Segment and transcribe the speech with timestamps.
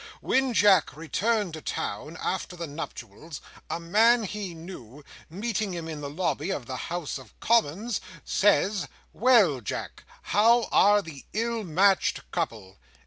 [0.19, 6.01] When Jack returned to town, after the nuptials, a man he knew, meeting him in
[6.01, 12.31] the lobby of the House of Commons, says, 'Well, Jack, how are the ill matched
[12.31, 12.77] couple?